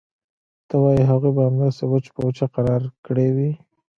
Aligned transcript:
ته 0.67 0.75
وايې 0.83 1.03
هغوى 1.11 1.31
به 1.35 1.41
همداسې 1.49 1.83
وچ 1.87 2.05
په 2.15 2.19
وچه 2.27 2.43
اقرار 2.47 2.81
کړى 3.05 3.27
وي. 3.35 3.51